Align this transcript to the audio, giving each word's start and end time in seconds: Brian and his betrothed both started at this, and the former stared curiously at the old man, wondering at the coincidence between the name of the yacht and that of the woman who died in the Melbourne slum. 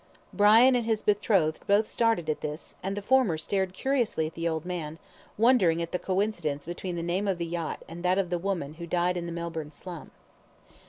Brian 0.33 0.75
and 0.75 0.87
his 0.87 1.03
betrothed 1.03 1.59
both 1.67 1.87
started 1.87 2.27
at 2.27 2.41
this, 2.41 2.73
and 2.81 2.97
the 2.97 3.03
former 3.03 3.37
stared 3.37 3.71
curiously 3.71 4.25
at 4.25 4.33
the 4.33 4.49
old 4.49 4.65
man, 4.65 4.97
wondering 5.37 5.79
at 5.79 5.91
the 5.91 5.99
coincidence 5.99 6.65
between 6.65 6.95
the 6.95 7.03
name 7.03 7.27
of 7.27 7.37
the 7.37 7.45
yacht 7.45 7.83
and 7.87 8.01
that 8.03 8.17
of 8.17 8.31
the 8.31 8.39
woman 8.39 8.73
who 8.81 8.87
died 8.87 9.15
in 9.15 9.27
the 9.27 9.31
Melbourne 9.31 9.71
slum. 9.71 10.09